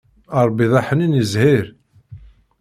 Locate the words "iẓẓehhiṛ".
1.21-1.65